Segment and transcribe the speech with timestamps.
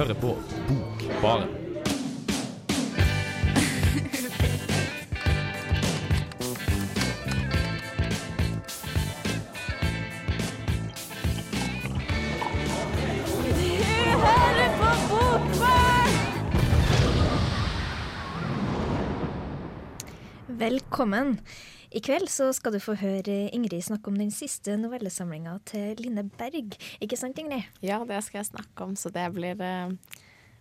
[0.00, 0.36] hører på
[0.68, 1.48] Bokbaren.
[20.46, 21.38] Velkommen.
[21.90, 26.22] I kveld så skal du få høre Ingrid snakke om den siste novellesamlinga til Line
[26.38, 26.76] Berg.
[27.02, 27.66] Ikke sant, Ingrid?
[27.82, 29.90] Ja, det skal jeg snakke om, så det blir eh,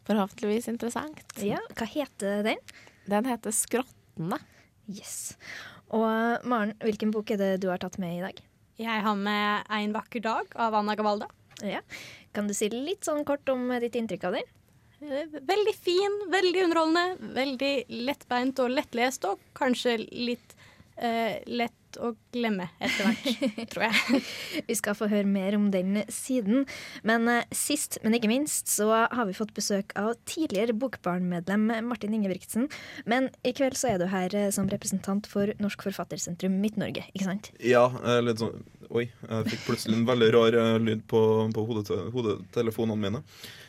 [0.09, 1.21] forhåpentligvis interessant.
[1.45, 2.63] Ja, Hva heter den?
[3.09, 4.41] Den heter 'Skrottene'.
[4.89, 5.37] Yes.
[5.93, 8.41] Og Maren, hvilken bok er det du har tatt med i dag?
[8.81, 11.29] Jeg har med 'En vakker dag' av Anna Gavalda.
[11.61, 11.81] Ja.
[12.33, 14.49] Kan du si litt sånn kort om ditt inntrykk av den?
[15.01, 20.55] Eh, Veldig fin, veldig underholdende, veldig lettbeint og lettlest, og kanskje litt
[21.01, 24.21] eh, lett å glemme etter hvert, tror jeg.
[24.67, 26.67] Vi skal få høre mer om den siden.
[27.07, 32.15] Men eh, sist, men ikke minst, så har vi fått besøk av tidligere Bokbarn-medlem Martin
[32.17, 32.69] Ingebrigtsen.
[33.09, 37.29] Men i kveld så er du her eh, som representant for Norsk Forfattersentrum Midt-Norge, ikke
[37.31, 37.51] sant?
[37.63, 41.19] Ja, eh, litt sånn Oi, jeg fikk plutselig en veldig rar eh, lyd på,
[41.53, 43.19] på hodetelefonene mine.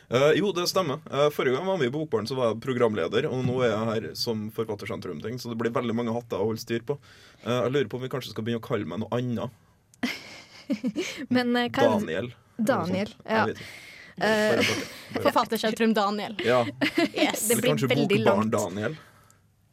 [0.09, 0.97] Eh, jo, det stemmer.
[1.13, 3.85] Eh, forrige gang var vi i Bokbaren, så var jeg programleder, og nå er jeg
[3.91, 6.97] her som Forfattersentrum-ting, så det blir veldig mange hatter å holde styr på.
[7.45, 9.53] Eh, jeg lurer på om vi kanskje skal begynne å kalle meg noe annet.
[11.37, 12.31] Men eh, Daniel.
[12.57, 13.45] Daniel, eller ja.
[13.45, 13.71] Jeg vet ikke.
[14.21, 14.65] Bare- bare-
[15.13, 16.35] bare- Forfattersentrum Daniel.
[16.45, 16.63] Ja,
[17.13, 17.45] Yes.
[17.49, 18.49] Det blir veldig langt.
[18.51, 18.97] Bokbarn-Daniel.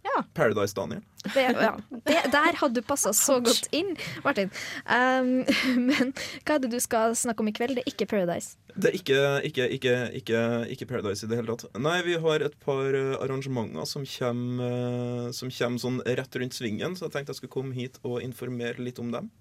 [0.05, 0.23] Ja.
[0.37, 1.03] Paradise-Daniel.
[1.25, 1.73] Det, ja.
[2.07, 4.53] det, der hadde du passa så godt inn, Martin.
[4.87, 5.43] Um,
[5.89, 6.13] men
[6.47, 7.75] hva er det du skal snakke om i kveld?
[7.79, 8.55] Det er ikke Paradise.
[8.79, 10.43] Det er ikke, ikke, ikke, ikke,
[10.75, 11.75] ikke Paradise i det hele tatt.
[11.83, 16.55] Nei, vi har et par eh, arrangementer som kommer, eh, som kommer sånn rett rundt
[16.55, 19.33] svingen, så jeg tenkte jeg skulle komme hit og informere litt om dem.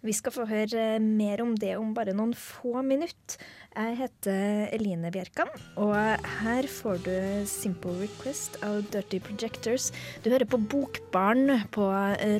[0.00, 3.36] Vi skal få høre mer om det om bare noen få minutter.
[3.70, 5.92] Jeg heter Eline Bjerkan, og
[6.40, 7.12] her får du
[7.46, 9.90] Simple Request av Dirty Projectors.
[10.24, 11.90] Du hører på Bokbarn på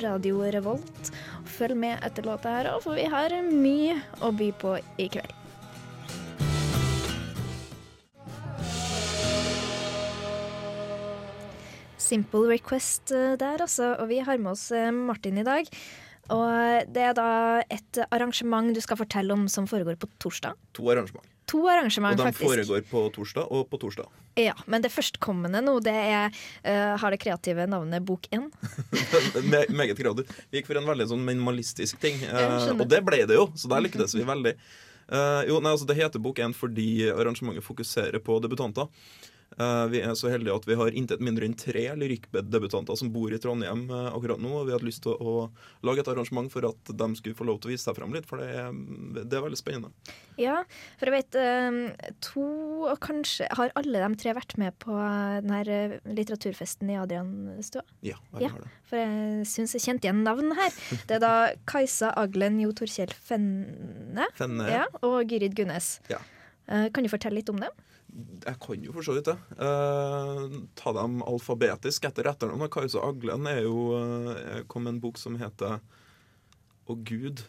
[0.07, 1.13] Radio Revolt.
[1.59, 5.37] Følg med etter låta her òg, for vi har mye å by på i kveld.
[12.11, 13.95] Simple Request eh, der, altså.
[14.01, 15.69] Og vi har med oss eh, Martin i dag.
[16.31, 17.29] Og det er da
[17.67, 20.59] et arrangement du skal fortelle om som foregår på torsdag.
[20.79, 21.27] To arrangement.
[21.51, 22.47] To arrangement, Og de faktisk.
[22.47, 24.07] foregår på torsdag og på torsdag.
[24.39, 26.31] Ja, Men det førstkommende nå, det er,
[26.63, 28.47] uh, har det kreative navnet Bok 1.
[29.51, 30.31] Me meget kreativt.
[30.51, 33.73] Vi gikk for en veldig sånn minimalistisk ting, uh, og det ble det jo, så
[33.73, 34.55] der lyktes vi veldig.
[35.11, 38.87] Uh, jo, nei, altså Det heter Bok 1 fordi arrangementet fokuserer på debutanter.
[39.59, 43.33] Eh, vi er så heldige at vi har intet mindre enn tre lyrikkdebutanter som bor
[43.35, 44.53] i Trondheim eh, akkurat nå.
[44.61, 45.49] Og vi hadde lyst til å,
[45.87, 48.29] lage et arrangement for at de skulle få lov til å vise seg frem litt,
[48.29, 48.71] for det er,
[49.25, 49.91] det er veldig spennende.
[50.41, 50.61] Ja,
[51.01, 52.47] for jeg vet eh, to,
[52.89, 57.85] og kanskje Har alle de tre vært med på denne litteraturfesten i Adrianstua?
[58.07, 58.55] Ja, jeg Ja.
[58.55, 58.73] har det.
[58.89, 60.73] For jeg syns jeg kjente igjen navn her.
[61.09, 61.35] Det er da
[61.69, 64.67] Kajsa Aglen Jo Torkjell Fenne Fenne.
[64.71, 65.99] ja, og Gyrid Gunnes.
[66.11, 66.23] Ja.
[66.95, 67.75] Kan du fortelle litt om dem?
[68.47, 69.37] Jeg kan jo for så vidt det.
[69.61, 72.69] Eh, ta dem alfabetisk etter etternavn.
[72.73, 75.79] Kajsa Aglen er jo eh, kom med en bok som heter
[76.91, 77.45] Å Gud.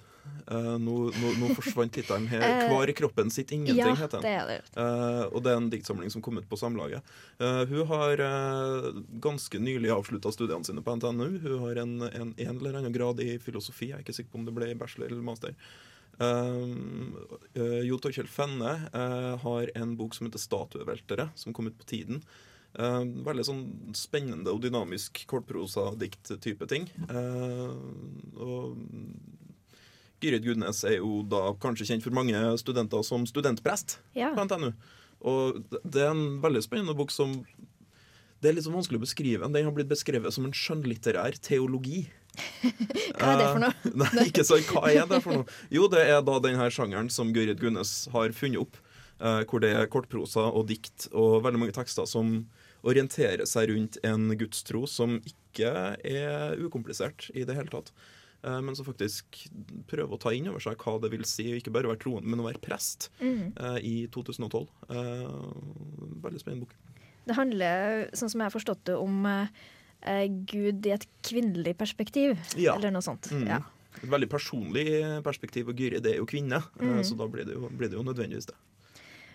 [0.52, 2.44] Eh, nå, nå, nå forsvant tittelen her.
[2.70, 4.28] 'Hver i kroppen sitt ingenting', ja, heter den.
[4.28, 4.60] det er det.
[4.78, 7.06] Eh, og det er en diktsamling som kom ut på Samlaget.
[7.42, 8.90] Eh, hun har eh,
[9.24, 11.40] ganske nylig avslutta studiene sine på NTNU.
[11.46, 13.92] Hun har en, en, en eller annen grad i filosofi.
[13.92, 15.56] Jeg er ikke sikker på om det ble bachelor eller master.
[16.20, 17.16] Um,
[17.56, 21.88] eh, jo Torkjell Fenne uh, har en bok som heter 'Statueveltere', som kom ut på
[21.88, 22.22] Tiden.
[22.72, 23.64] Uh, veldig sånn
[23.98, 26.88] spennende og dynamisk kortprosadikt-type ting.
[27.10, 27.74] Eh,
[28.40, 28.78] og
[30.22, 34.32] Gyrid Gudnes er jo da kanskje kjent for mange studenter som studentprest Ja.
[34.36, 34.72] på NTNU.
[35.22, 37.46] Og det er en veldig spennende bok som
[38.42, 39.54] Det er litt sånn vanskelig å beskrive.
[39.54, 42.08] Den har blitt beskrevet som en skjønnlitterær teologi.
[43.20, 43.74] Hva er det for noe?
[43.86, 44.70] Eh, Nei, ikke sant.
[44.72, 45.58] Hva er det for noe?
[45.74, 48.80] Jo, det er da denne sjangeren som Gyrid Gunnes har funnet opp.
[49.22, 52.48] eh, hvor det er kortprosa og dikt og veldig mange tekster som
[52.88, 55.70] orienterer seg rundt en gudstro som ikke
[56.02, 57.92] er ukomplisert i det hele tatt.
[58.44, 59.44] eh, Men som faktisk
[59.92, 62.32] prøver å ta inn over seg hva det vil si ikke bare å være troende,
[62.32, 63.54] men å være prest Mm.
[63.60, 64.66] eh, i 2012.
[64.90, 65.28] Eh,
[66.26, 66.74] Veldig spennende bok.
[67.28, 69.22] Det handler, sånn som jeg har forstått det, om
[70.04, 72.76] eh, eh, Gud i et kvinnelig perspektiv, Ja.
[72.76, 73.30] eller noe sånt.
[73.32, 73.48] Mm.
[73.48, 73.62] Ja.
[74.02, 74.86] Et veldig personlig
[75.24, 77.04] perspektiv, og Gyrid er jo kvinne, eh, Mm.
[77.04, 78.56] så da blir det jo, blir det jo nødvendigvis det.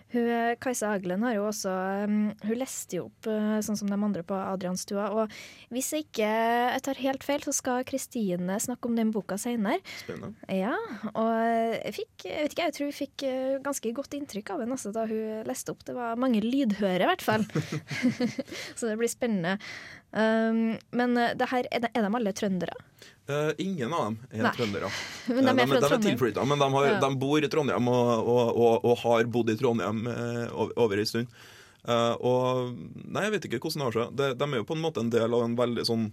[0.09, 1.67] Hun, eh, Kajsa Aglen har jo også
[2.05, 3.23] um, Hun leste jo opp
[3.59, 5.09] sånn som de andre på Adrianstua.
[5.11, 5.29] Og
[5.69, 6.23] hvis jeg ikke
[6.71, 9.81] jeg tar helt feil, så skal Kristine snakke om den boka seinere.
[10.47, 10.77] Ja,
[11.13, 13.25] og jeg fikk jeg vet ikke, jeg tror jeg fikk
[13.67, 15.83] ganske godt inntrykk av henne altså, da hun leste opp.
[15.83, 17.43] Det var mange lydhøre, i hvert fall.
[18.79, 19.57] så det blir spennende.
[20.11, 22.75] Um, men uh, det her, er, de, er de alle trøndere?
[23.27, 24.53] Uh, ingen av dem er Nei.
[24.55, 24.89] trøndere.
[25.27, 26.99] Men de er Eh, de, de er tilflytta, men de, har, Ja.
[27.03, 31.09] de bor i Trondheim og, og, og, og har bodd i Trondheim eh, over, en
[31.09, 31.27] stund.
[31.83, 32.71] Uh, og
[33.03, 34.15] Nei, jeg vet ikke hvordan det har seg.
[34.15, 36.09] De, de er jo på en måte en del av en veldig sånn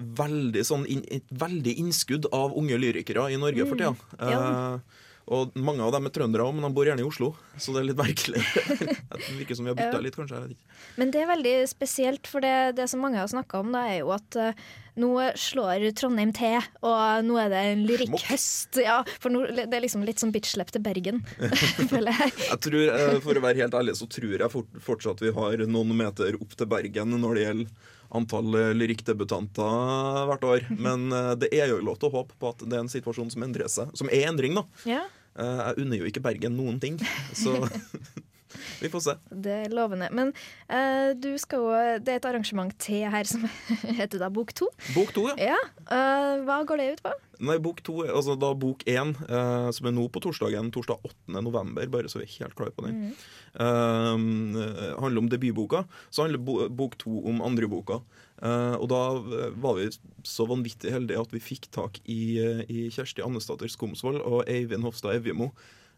[0.00, 3.90] Veldig sånn in, et veldig innskudd av unge lyrikere i Norge for tida.
[4.16, 4.30] Mm.
[4.30, 4.38] Ja.
[4.40, 7.28] Eh, og mange av dem er trøndere òg, men de bor gjerne i Oslo.
[7.54, 8.40] Så det er litt merkelig.
[9.14, 10.40] det virker som vi har bytta litt, kanskje.
[10.40, 10.78] Jeg vet ikke.
[10.98, 14.00] Men det er veldig spesielt, for det, det som mange har snakka om, da, er
[14.00, 14.64] jo at eh,
[14.98, 18.80] nå slår Trondheim til, og nå er det en lyrikkhøst.
[18.82, 21.22] Ja, for nå, det er liksom litt sånn bitch-slepp til Bergen,
[21.92, 22.34] føler jeg.
[22.48, 25.62] Jeg tror, eh, For å være helt ærlig, så tror jeg fort, fortsatt vi har
[25.70, 30.68] noen meter opp til Bergen når det gjelder antall eh, lyrikkdebutanter hvert år.
[30.88, 31.06] Men
[31.38, 33.70] det er jo lov til å håpe på at det er en situasjon som endrer
[33.70, 33.94] seg.
[33.94, 34.66] Som er endring, da.
[34.90, 35.06] Ja,
[35.36, 36.98] Jeg unner jo ikke Bergen noen ting,
[37.36, 37.54] så
[38.82, 39.12] vi får se.
[39.30, 40.08] det er lovende.
[40.10, 40.32] Men
[40.66, 41.70] uh, du skal jo,
[42.02, 43.44] det er et arrangement til her som
[44.00, 44.66] heter da Bok to.
[44.96, 45.52] Bok to, ja.
[45.54, 45.60] Ja,
[45.90, 47.10] Uh, hva går det ut på?
[47.42, 51.00] Nei, bok to, er- altså da bok én, uh, som er nå på torsdagen, torsdag
[51.02, 51.40] 8.
[51.42, 53.08] november, bare så vi er helt klare på den,
[53.58, 54.14] eh,
[55.02, 55.82] handler om debutboka.
[56.14, 57.94] Så handler bo, bok to om andre boka.
[57.96, 58.29] Eh,
[58.80, 59.88] og da eh, var vi
[60.24, 64.86] så vanvittig heldige at vi fikk tak i, eh, i Kjersti Andesdatter Skomsvold og Eivind
[64.86, 65.50] Hofstad Evjemo.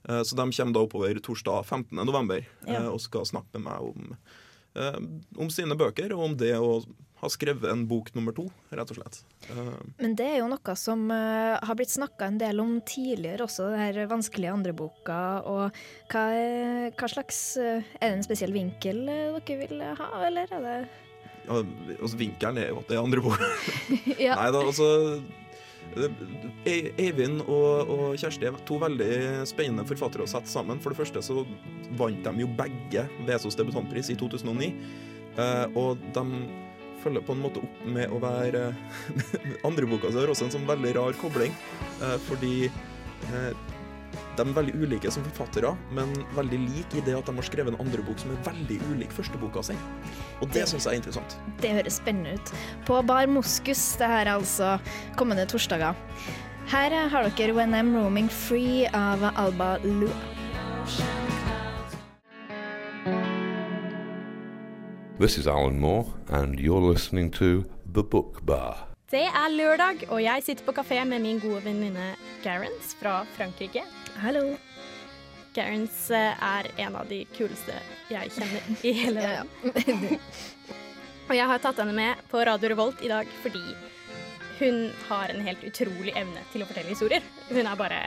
[0.09, 1.95] Eh, så de kommer da oppover torsdag 15.
[2.03, 2.89] november eh, Ja.
[2.91, 4.17] og skal snakke med meg om,
[4.75, 4.99] eh,
[5.39, 6.83] om sine bøker og om det å
[7.23, 9.21] ha skrevet en bok nummer to, rett og slett.
[9.47, 13.47] Eh, Men det er jo noe som uh, har blitt snakka en del om tidligere
[13.47, 15.21] også, det her vanskelige andreboka.
[15.47, 15.79] Og
[16.11, 16.25] hva,
[16.91, 20.77] hva slags uh, Er det en spesiell vinkel uh, dere vil ha, eller er det
[21.47, 21.61] ja,
[22.07, 23.49] så vinker er at det er andre bordet.
[24.23, 24.37] Ja.
[24.39, 24.89] Nei da, altså
[26.65, 29.09] E- Eivind og, og Kjersti er to veldig
[29.51, 30.81] spennende forfattere å sette sammen.
[30.81, 31.43] For det første så
[31.99, 34.71] vant de jo begge Vesos debutantpris i 2009.
[35.37, 36.25] Eh, og de
[37.03, 38.69] følger på en måte opp med å være
[39.69, 41.55] Andre boka så har også en sånn veldig rar kobling,
[41.99, 43.51] eh, fordi eh,
[44.37, 47.75] de er veldig ulike som forfattere, men veldig like i det at de har skrevet
[47.75, 49.77] en andre bok som er veldig ulik førsteboka si.
[50.41, 51.37] Og det syns jeg er interessant.
[51.63, 52.55] Det høres spennende ut.
[52.89, 54.77] På Bar Moskus, det her er altså
[55.17, 55.99] kommende torsdager.
[56.71, 60.15] Her har dere When I'm Roaming Free av Alba Lua.
[65.19, 68.89] This is Alan Moore, and you're listening to The Book Bar.
[69.13, 73.85] Det er lørdag, og jeg sitter på kafé med min gode venninne Garence fra Frankrike.
[74.23, 74.57] Hallo.
[75.55, 77.75] Garance eh, er en av de kuleste
[78.07, 80.21] jeg kjenner i hele Ja, verden.
[81.29, 83.65] Og jeg har tatt henne med på Radio Revolt i dag fordi
[84.61, 84.79] hun
[85.09, 87.27] har en helt utrolig evne til å fortelle historier.
[87.51, 87.99] Hun er bare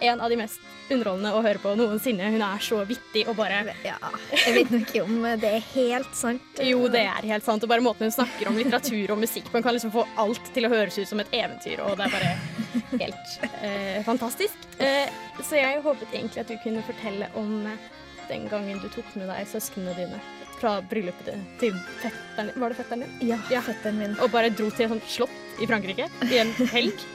[0.00, 0.60] en av de mest
[0.90, 2.28] underholdende å høre på noensinne.
[2.30, 3.96] Hun er så vittig og bare ja.
[4.32, 6.60] Jeg vet nok ikke om det er helt sant.
[6.62, 7.64] Jo, det er helt sant.
[7.66, 9.58] Og bare måten hun snakker om litteratur og musikk på.
[9.58, 12.14] Hun kan liksom få alt til å høres ut som et eventyr, og det er
[12.14, 14.68] bare helt eh, fantastisk.
[14.78, 15.10] Eh,
[15.42, 17.90] så jeg håpet egentlig at du kunne fortelle om eh,
[18.30, 20.22] den gangen du tok med deg søsknene dine
[20.56, 22.62] fra bryllupet til fetteren din.
[22.62, 23.18] Var det fetteren din?
[23.28, 23.60] Ja, Ja.
[23.66, 24.14] fetteren min.
[24.24, 26.94] Og bare dro til et sånt slott i Frankrike i en helg.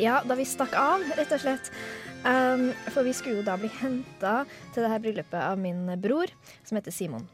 [0.00, 1.68] Ja, da vi stakk av, rett og slett.
[2.22, 4.42] Um, for vi skulle jo da bli henta
[4.74, 6.30] til det her bryllupet av min bror,
[6.62, 7.24] som heter Simon.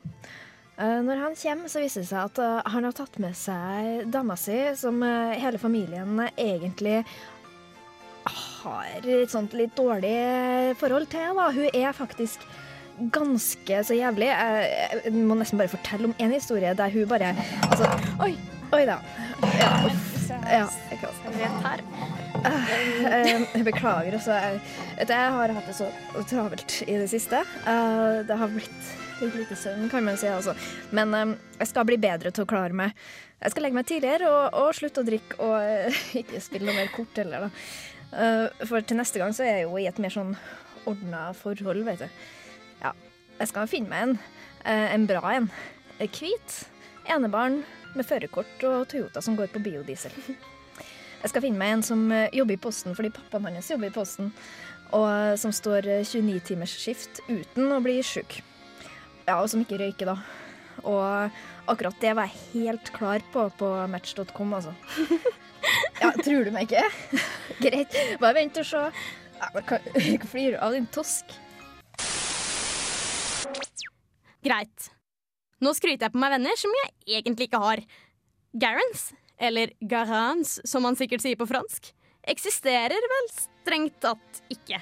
[0.78, 4.06] Uh, når han kommer, så viser det seg at uh, han har tatt med seg
[4.14, 7.02] dama si, som uh, hele familien egentlig
[8.28, 11.36] har et sånt litt dårlig forhold til.
[11.36, 11.48] Da.
[11.54, 12.44] Hun er faktisk
[13.14, 14.28] ganske så jævlig.
[14.32, 17.34] Jeg, må nesten bare fortelle om en historie der hun bare
[17.70, 17.90] Altså,
[18.24, 18.34] oi,
[18.72, 19.00] oi da.
[19.60, 20.07] Ja, uff.
[20.48, 21.82] Ja, jeg kan Rett her.
[22.38, 24.32] Eh, Jeg beklager også.
[24.36, 24.60] Jeg,
[25.08, 25.88] du, jeg har hatt det så
[26.30, 27.40] travelt i det siste.
[27.68, 30.28] Eh, Det har blitt litt lite søvn, kan man si.
[30.30, 30.54] Altså.
[30.94, 32.94] Men eh, jeg skal bli bedre til å klare meg.
[33.42, 36.88] Jeg skal legge meg tidligere og, og slutte å drikke og ikke spille noe mer
[36.94, 37.46] kort heller.
[37.48, 38.64] Da.
[38.66, 40.32] For til neste gang så er jeg jo i et mer sånn
[40.88, 42.22] ordna forhold, vet du.
[42.80, 42.94] Ja.
[43.38, 44.16] Jeg skal finne meg en.
[44.96, 45.46] En bra en.
[46.00, 46.56] Hvit.
[47.08, 47.60] Enebarn
[47.96, 50.14] med førerkort og Toyota som går på biodiesel.
[51.22, 53.94] Jeg skal finne meg en som eh, jobber i Posten, fordi pappaen hans jobber i
[53.94, 54.30] Posten.
[54.94, 58.38] Og eh, som står eh, 29 timers skift uten å bli sjuk.
[59.26, 60.18] Ja, og som ikke røyker, da.
[60.86, 64.74] Og akkurat det var jeg helt klar på på match.com, altså.
[65.98, 66.84] Ja, tror du meg ikke?
[67.64, 68.84] Greit, bare vent og se.
[69.38, 69.80] Hva
[70.30, 71.34] flirer du av, din tosk?
[74.46, 74.92] Greit.
[75.64, 77.82] Nå skryter jeg på meg venner som jeg egentlig ikke har.
[78.58, 81.90] Garance, eller Garance som man sikkert sier på fransk,
[82.28, 84.80] eksisterer vel strengt tatt ikke.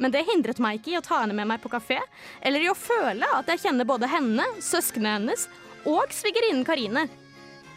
[0.00, 1.98] Men det hindret meg ikke i å ta henne med meg på kafé,
[2.40, 5.46] eller i å føle at jeg kjenner både henne, søsknene hennes
[5.88, 7.06] og svigerinnen Karine.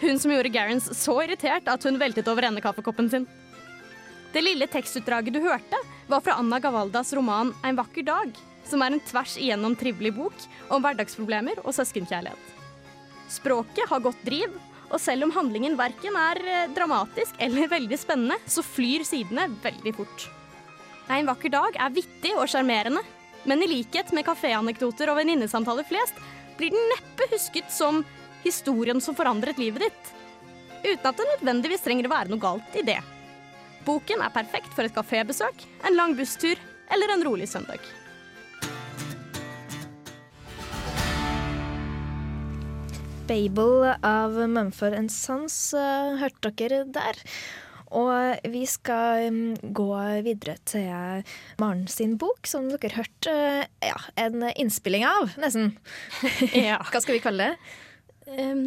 [0.04, 3.28] Hun som gjorde Garance så irritert at hun veltet over ende kaffekoppen sin.
[4.34, 8.96] Det lille tekstutdraget du hørte, var fra Anna Gavaldas roman 'En vakker dag', som er
[8.96, 12.54] en tvers igjennom trivelig bok om hverdagsproblemer og søskenkjærlighet.
[13.34, 14.54] Språket har godt driv,
[14.94, 19.96] og selv om handlingen verken er eh, dramatisk eller veldig spennende, så flyr sidene veldig
[19.98, 20.28] fort.
[21.12, 23.02] En vakker dag er vittig og sjarmerende,
[23.50, 26.20] men i likhet med kaféanekdoter og venninnesamtaler flest,
[26.58, 28.04] blir den neppe husket som
[28.44, 30.14] historien som forandret livet ditt.
[30.84, 33.00] Uten at det nødvendigvis trenger å være noe galt i det.
[33.84, 36.60] Boken er perfekt for et kafébesøk, en lang busstur
[36.94, 37.84] eller en rolig søndag.
[43.28, 47.20] Babel av Mumford Sons uh, hørte dere der.
[47.94, 49.40] Og vi skal um,
[49.76, 49.88] gå
[50.26, 51.24] videre til
[51.62, 55.76] Maren sin bok, som dere hørte uh, ja, en innspilling av, nesten.
[56.68, 56.82] Ja.
[56.90, 57.74] Hva skal vi kalle det?
[58.28, 58.64] Um,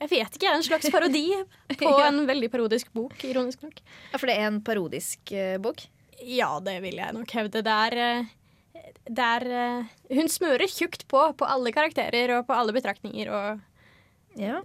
[0.00, 1.26] jeg vet ikke, en slags parodi
[1.80, 2.06] på Ja.
[2.10, 3.80] en veldig parodisk bok, ironisk nok.
[4.12, 5.84] Ja, For det er en parodisk uh, bok?
[6.24, 7.60] Ja, det vil jeg nok hevde.
[7.66, 12.56] Det er, eh, det er uh, Hun smører tjukt på på alle karakterer og på
[12.56, 13.70] alle betraktninger, og
[14.40, 14.60] Ja.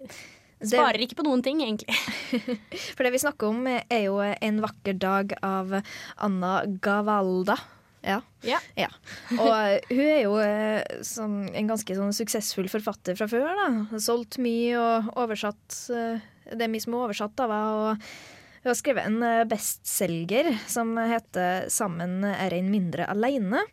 [0.59, 1.95] Det, sparer ikke på noen ting, egentlig.
[2.95, 5.77] for det vi snakker om, er jo En vakker dag av
[6.17, 7.55] Anna Gavalda.
[8.03, 8.19] Ja.
[8.47, 8.89] Ja.
[9.35, 13.47] Og eh, hun er jo eh, sånn, en ganske sånn suksessfull forfatter fra før.
[13.59, 13.99] da.
[14.03, 17.79] Solgt mye og oversatt eh, Det er mye som er oversatt av henne.
[17.79, 23.65] og Hun har skrevet en eh, bestselger som heter 'Sammen er en mindre aleine'.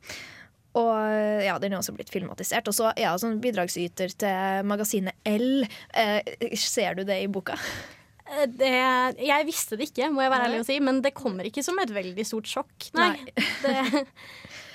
[0.76, 2.66] Og ja, Den er også blitt filmatisert.
[2.68, 5.62] Og så ja, sånn bidragsyter til magasinet L.
[5.96, 7.56] Eh, ser du det i boka?
[8.26, 8.72] Eh, Det,
[9.22, 11.78] jeg visste det ikke, må jeg være ærlig å si, men det kommer ikke som
[11.80, 12.90] et veldig stort sjokk.
[12.98, 13.12] Nei.
[13.64, 14.04] Nei.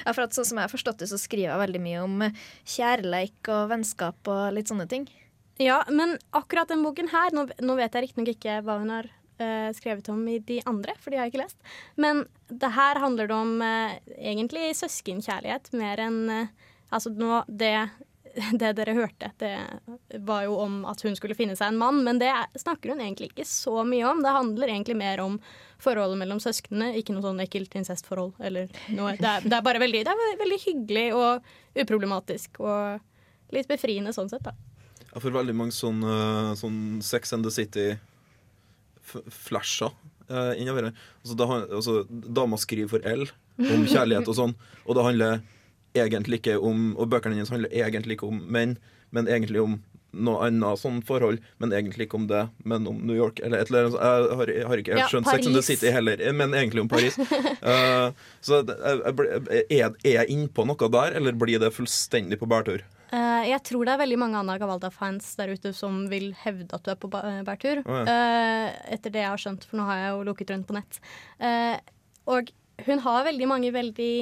[0.02, 2.24] Ja, for at Sånn som jeg har forstått det, så skriver jeg veldig mye om
[2.66, 5.04] kjærleik og vennskap og litt sånne ting.
[5.62, 9.12] ja, men akkurat den boken her Nå, nå vet jeg riktignok ikke hva hun har
[9.42, 11.58] eh, skrevet om i de andre, for de har jeg ikke lest.
[12.00, 17.88] Men det her handler det om uh, egentlig søskenkjærlighet mer enn uh, Altså nå det,
[18.60, 19.52] det dere hørte, det
[20.28, 23.00] var jo om at hun skulle finne seg en mann, men det er- snakker hun
[23.00, 24.20] egentlig ikke så mye om.
[24.20, 25.38] Det handler egentlig mer om
[25.80, 29.16] forholdet mellom søsknene, ikke noe sånn ekkelt incestforhold eller noe.
[29.16, 31.48] Det er, det er bare veldig, det er veldig hyggelig og
[31.80, 34.52] uproblematisk og litt befriende sånn sett, da.
[35.12, 36.04] Ja, for veldig mange sånn,
[36.60, 37.52] sånn Sex and the
[39.12, 39.92] City-flasher
[40.30, 40.98] uh, innover her.
[41.24, 43.28] Altså, da, altså, dama skriver for L
[43.62, 45.42] om kjærlighet og sånn, og det handler
[45.92, 48.78] egentlig ikke om Og bøkene hennes handler egentlig ikke om menn,
[49.12, 53.16] men egentlig om noe annet sånn forhold, men egentlig ikke om det, men om New
[53.16, 54.00] York eller et eller annet.
[54.00, 56.84] Jeg har, jeg har ikke helt Ja, skjønt Sex and the City heller, men egentlig
[56.84, 57.16] om Paris.
[57.20, 58.12] uh,
[58.48, 62.84] så jeg, jeg, er jeg innpå noe der, eller blir det fullstendig på bærtur?
[63.42, 66.86] Eh, jeg tror det er veldig mange Anna Gavalda-fans der ute som vil hevde at
[66.86, 67.84] du er på eh, bærtur.
[67.84, 70.78] Å, Eh, etter det jeg har skjønt, for nå har jeg jo lukket rundt på
[70.78, 71.00] nett.
[72.32, 72.52] Og
[72.86, 74.14] hun har veldig mange veldig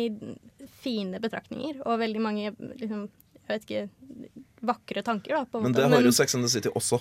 [0.84, 3.08] fine betraktninger, og veldig mange liksom,
[3.40, 4.36] jeg vet ikke,
[4.70, 5.60] vakre tanker, da.
[5.60, 5.82] Men måte.
[5.82, 7.00] det har jo Sex and the City også.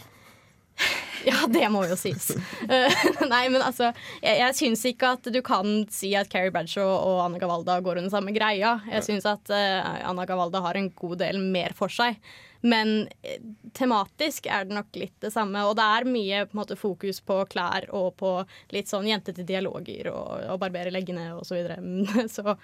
[1.26, 2.30] Ja, det må jo sies.
[2.68, 2.98] Eh,
[3.32, 7.22] nei, men altså, jeg, jeg syns ikke at du kan si at Carrie Bradshaw og
[7.24, 8.76] Anna Gavalda går under samme greia.
[8.90, 12.18] Jeg syns at uh, Anna Gavalda har en god del mer for seg.
[12.60, 13.40] Men eh,
[13.72, 15.62] tematisk er det nok litt det samme.
[15.68, 18.32] Og det er mye på måte, fokus på klær og på
[18.74, 21.78] litt sånn jentete dialoger og, og barbere leggene og så videre.
[22.34, 22.56] så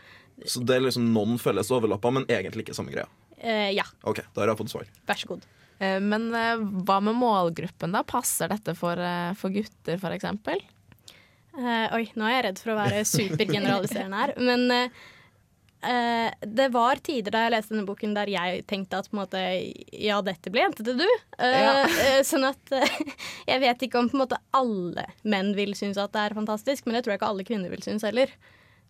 [0.44, 3.08] Så det er liksom noen felles overlapper, men egentlig ikke samme greia.
[3.38, 4.90] Uh, ja, OK, da har jeg fått svar.
[5.06, 5.46] vær så god.
[5.84, 8.04] Eh, Men eh, hva med målgruppen, da?
[8.06, 10.62] Passer dette for, eh, for gutter, eksempel?
[11.54, 14.32] Eh, oi, nå er jeg redd for å være supergeneraliserende her.
[14.42, 14.64] Men
[15.84, 19.20] uh, det var tider da jeg leste denne boken der jeg tenkte at på en
[19.20, 19.42] måte,
[19.92, 21.06] ja, dette blir jentete, du.
[21.38, 21.86] Uh, Ja.
[22.26, 22.74] sånn at
[23.52, 26.86] jeg vet ikke om på en måte alle menn vil synes at det er fantastisk,
[26.88, 28.32] men det tror jeg ikke alle kvinner vil synes heller.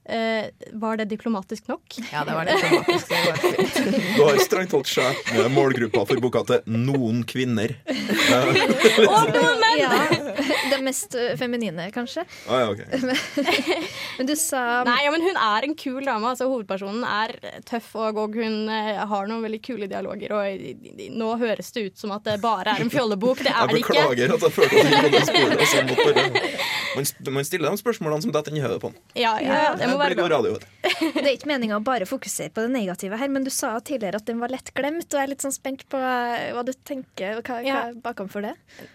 [0.05, 1.81] Eh, var det diplomatisk nok?
[2.13, 3.09] Ja, det var det diplomatisk.
[3.09, 4.17] det var fint.
[4.17, 7.73] Du har strengt talt skjært ned målgruppa for boka til noen kvinner.
[9.09, 9.81] Og noen menn!
[9.81, 10.24] Ja.
[10.73, 12.25] det mest eh, feminine, kanskje.
[12.49, 12.83] Ah, ja, ok.
[14.19, 16.29] Men du sa Nei, ja, men hun er en kul dame.
[16.31, 17.35] Altså, hovedpersonen er
[17.69, 20.35] tøff, og, og hun eh, har noen veldig kule dialoger.
[20.37, 20.75] Og i-
[21.07, 23.43] i- nå høres det ut som at det bare er en fjollebok.
[23.45, 23.97] Det er det ikke.
[23.99, 26.55] Jeg beklager at jeg følte at jeg måtte spole det
[26.95, 28.99] Man, man stiller de spørsmålene som detter inn i hodet på en.
[29.19, 30.39] Ja, ja, det må være bra.
[30.45, 34.21] Det er ikke meninga å bare fokusere på det negative her, men du sa tidligere
[34.21, 36.71] at den var lett glemt, og jeg er litt sånn spent på eh, hva du
[36.87, 37.41] tenker.
[37.41, 37.81] Hva, hva Ja.
[37.89, 38.53] er bakom for det?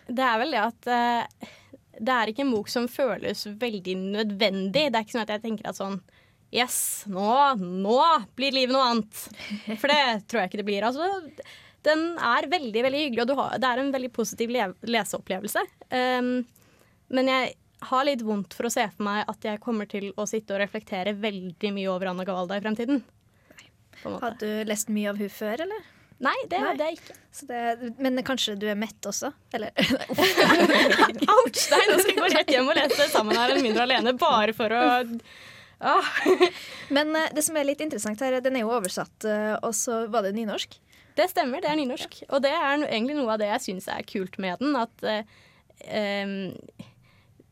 [0.07, 1.38] Det er vel det at eh,
[1.99, 4.87] det er ikke en bok som føles veldig nødvendig.
[4.87, 5.99] Det er ikke sånn at jeg tenker at sånn
[6.49, 7.29] Yes, nå,
[7.61, 7.97] nå
[8.33, 9.17] blir livet noe annet.
[9.77, 10.85] For det tror jeg ikke det blir.
[10.87, 11.05] Altså,
[11.85, 15.61] den er veldig veldig hyggelig, og har, det er en veldig positiv le leseopplevelse.
[15.93, 16.31] Um,
[17.13, 17.53] men jeg
[17.91, 20.63] har litt vondt for å se for meg at jeg kommer til å sitte og
[20.63, 23.03] reflektere veldig mye over Anna Gavalda i fremtiden.
[24.01, 25.85] Hadde du lest mye av hun før, eller?
[26.19, 27.15] Nei, det hadde jeg ikke.
[27.31, 29.31] Så det, men kanskje du er mett også?
[29.55, 29.71] Eller?
[31.35, 31.61] Ouch!
[31.71, 34.55] Nei, nå skal jeg gå rett hjem og lese 'Sammen er en mindre alene' bare
[34.57, 34.81] for å
[35.79, 36.09] ah.
[36.95, 40.01] Men eh, det som er litt interessant her, den er jo oversatt, eh, og så
[40.11, 40.75] var det nynorsk.
[41.15, 42.21] Det stemmer, det er nynorsk.
[42.29, 44.75] Og det er egentlig noe av det jeg syns er kult med den.
[44.79, 46.43] At eh,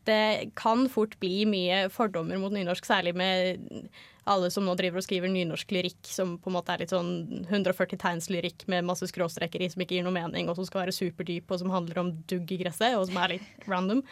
[0.08, 3.88] det kan fort bli mye fordommer mot nynorsk, særlig med
[4.28, 7.46] alle som nå driver og skriver nynorsk lyrikk, som på en måte er litt sånn
[7.48, 10.84] 140 tegns lyrikk med masse skråstreker i som ikke gir noe mening, og som skal
[10.84, 14.02] være superdyp, og som handler om dugg i gresset, og som er litt random.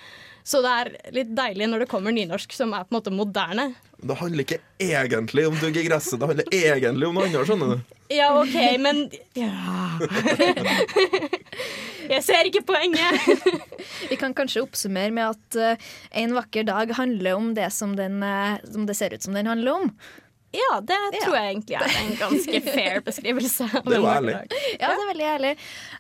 [0.46, 3.70] Så det er litt deilig når det kommer nynorsk som er på en måte moderne.
[3.96, 7.46] Det handler ikke egentlig om dugg i gresset, det handler egentlig om noe annet.
[7.48, 7.95] skjønner du?
[8.08, 9.98] Ja, OK, men Ja.
[12.06, 13.18] Jeg ser ikke poenget.
[14.10, 15.88] Vi kan kanskje oppsummere med at uh,
[16.22, 19.48] En vakker dag handler om det som, den, uh, som det ser ut som den
[19.50, 19.90] handler om.
[20.54, 21.20] Ja, det Ja.
[21.24, 23.66] tror jeg egentlig er en ganske fair beskrivelse.
[23.84, 24.36] Det var ærlig.
[24.78, 25.52] Ja, det er veldig ærlig.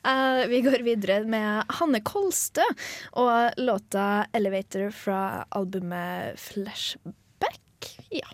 [0.06, 2.64] Uh, vi går videre med Hanne Kolstø
[3.18, 7.90] og låta 'Elevator' fra albumet Flashback.
[8.14, 8.30] Ja.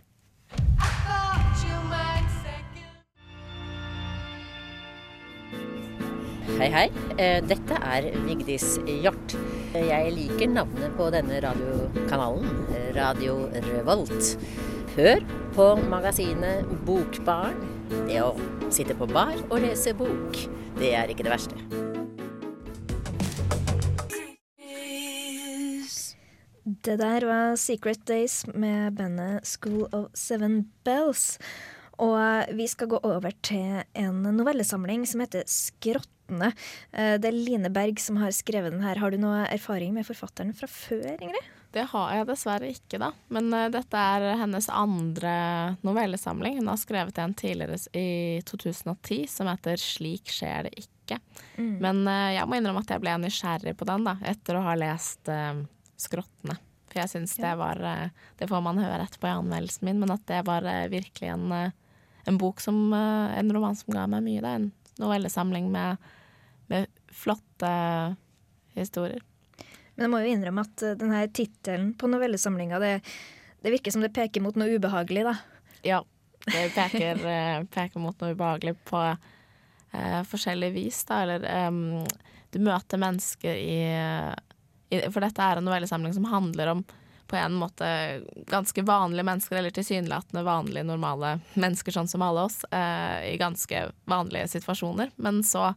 [6.63, 6.91] Hei, hei.
[7.19, 9.33] Eh, Dette er Vigdis Hjort.
[9.75, 12.53] Jeg liker navnet på denne radiokanalen,
[12.95, 14.37] Radio Revolt.
[14.95, 15.25] Hør
[15.57, 17.59] på magasinet Bokbarn.
[18.07, 18.29] Det å
[18.71, 20.39] sitte på bar og lese bok,
[20.79, 21.59] det er ikke det verste.
[26.63, 31.41] Det der var Secret Days med bandet School of Seven Bells.
[31.99, 36.22] Og vi skal gå over til en novellesamling som heter Skrottene.
[36.41, 38.97] Eh, Det er Line Berg som har skrevet den her.
[38.97, 41.51] Har du noe erfaring med forfatteren fra før, Ingrid?
[41.73, 43.09] Det har jeg dessverre ikke, da.
[43.33, 45.35] Men uh, dette er hennes andre
[45.81, 46.59] novellesamling.
[46.61, 51.21] Hun har skrevet en tidligere i 2010 som heter 'Slik skjer det ikke'.
[51.81, 54.77] Men uh, jeg må innrømme at jeg ble nysgjerrig på den da, etter å ha
[54.77, 55.65] lest uh,
[55.97, 56.61] 'Skrottene'.
[56.93, 57.79] For jeg syns det var
[58.37, 61.73] Det får man høre etterpå i anmeldelsen min, men at det var virkelig en,
[62.29, 64.43] en bok som En roman som ga meg mye.
[64.45, 64.51] Da.
[64.61, 65.97] En novellesamling med,
[66.73, 67.71] med flotte
[68.75, 69.21] historier.
[69.95, 72.95] Men jeg må jo innrømme at eh, denne tittelen på novellesamlinga, det,
[73.63, 75.37] det virker som det peker mot noe ubehagelig, da.
[75.85, 76.01] Ja,
[76.49, 81.23] det peker, eh, peker mot noe ubehagelig på eh, forskjellig vis, da.
[81.27, 81.85] Eller em,
[82.53, 83.79] du møter mennesker i,
[84.93, 86.85] i For dette er en novellesamling som handler om
[87.33, 87.87] på en måte
[88.53, 93.87] ganske vanlige mennesker, eller tilsynelatende vanlige, normale mennesker, sånn som alle oss, eh, i ganske
[94.05, 95.15] vanlige situasjoner.
[95.17, 95.71] Men så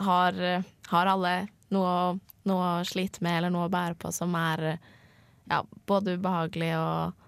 [0.00, 0.38] har,
[0.88, 1.34] har alle
[1.72, 4.76] noe, noe å slite med, eller noe å bære på, som er
[5.50, 7.26] ja, både ubehagelig og,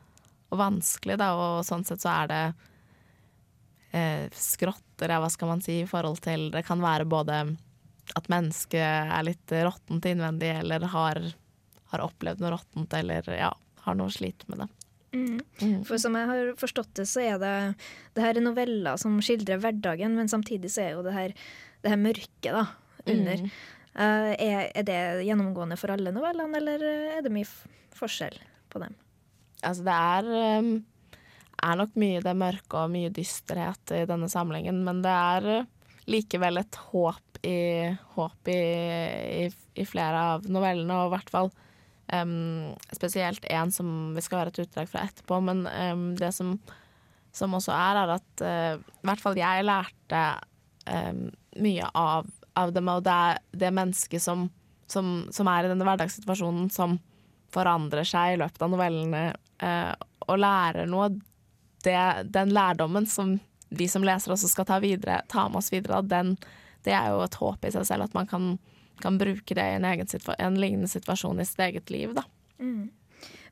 [0.50, 2.42] og vanskelig, da, og sånn sett så er det
[3.94, 7.44] eh, skrotter, ja, hva skal man si, i forhold til Det kan være både
[8.14, 11.20] at mennesket er litt råttent innvendig, eller har,
[11.92, 13.52] har opplevd noe råttent, eller ja,
[13.86, 14.70] har noe å slite med det.
[15.14, 15.84] Mm.
[15.86, 17.54] For som jeg har forstått det, så er det
[18.16, 21.36] det her er noveller som skildrer hverdagen, men samtidig så er jo det her,
[21.84, 22.64] det her mørket da,
[23.04, 23.44] under.
[23.44, 23.54] Mm.
[23.94, 26.82] Uh, er, er det gjennomgående for alle novellene, eller
[27.18, 27.46] er det mye
[27.94, 28.40] forskjell
[28.72, 28.96] på dem?
[29.64, 30.72] Altså det er, um,
[31.64, 35.68] er nok mye det mørke og mye dysterhet i denne samlingen, men det er uh,
[36.10, 37.58] likevel et håp i,
[38.16, 38.62] håp i,
[39.44, 39.44] i,
[39.76, 41.52] i flere av novellene, og i hvert fall
[42.12, 46.56] um, spesielt en som vi skal høre et utdrag fra etterpå, men um, det som,
[47.36, 50.24] som også er, er at uh, i hvert fall jeg lærte
[50.88, 51.26] um,
[51.62, 54.48] mye av, av dem, og det er det mennesket som,
[54.90, 56.98] som, som er i denne hverdagssituasjonen, som
[57.54, 59.24] forandrer seg i løpet av novellene
[59.62, 59.92] eh,
[60.26, 61.12] og lærer noe.
[61.84, 61.96] Det,
[62.32, 63.36] den lærdommen som
[63.74, 66.34] vi som leser også skal ta, videre, ta med oss videre, den,
[66.86, 68.54] det er jo et håp i seg selv at man kan
[69.00, 72.24] kan bruke det i en, situa- en lignende situasjon i sitt eget liv, da.
[72.58, 72.90] Mm.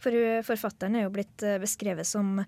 [0.03, 2.41] For forfatteren er jo blitt eh, beskrevet som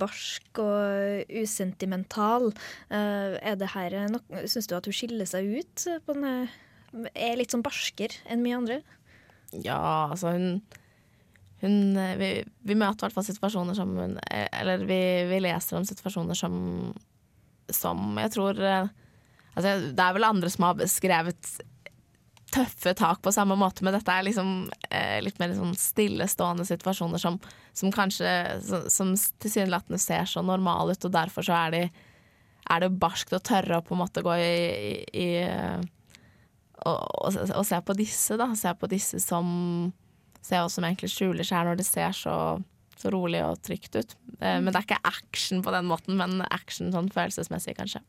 [0.00, 2.50] barsk og usentimental.
[2.88, 5.86] Eh, Er det her noe Syns du at hun skiller seg ut?
[6.06, 6.48] På denne,
[7.12, 8.78] er litt sånn barsker enn mye andre?
[9.52, 10.62] Ja, altså hun,
[11.60, 12.30] hun eh, vi,
[12.64, 16.56] vi møter i hvert fall situasjoner som hun Eller vi, vi leser om situasjoner som
[17.68, 18.64] Som jeg tror
[19.52, 21.58] Altså, det er vel andre som har beskrevet
[22.52, 24.52] tøffe tak på samme måte, men dette er liksom
[24.90, 27.38] eh, litt mer sånn stillestående situasjoner som,
[27.76, 28.28] som kanskje
[28.66, 32.12] som, som tilsynelatende ser så normale ut, og derfor så er, de,
[32.74, 35.28] er det barskt å tørre å på en måte gå i, i, i
[36.82, 38.48] og, og, og se på disse, da.
[38.58, 39.92] Se på disse som
[40.42, 42.32] Se hva som egentlig skjuler seg her når det ser så,
[42.98, 44.16] så rolig og trygt ut.
[44.40, 48.00] Eh, men det er ikke action på den måten, men action sånn følelsesmessig, kanskje.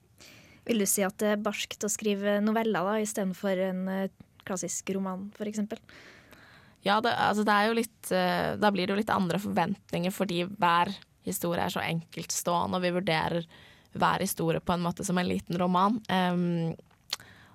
[0.66, 4.08] Vil du si at det er barskt å skrive noveller da, istedenfor en eh,
[4.48, 5.64] klassisk roman, f.eks.?
[6.84, 10.12] Ja, det, altså det er jo litt eh, Da blir det jo litt andre forventninger
[10.12, 10.92] fordi hver
[11.24, 13.46] historie er så enkeltstående, og vi vurderer
[13.94, 16.02] hver historie på en måte som en liten roman.
[16.10, 16.74] Um,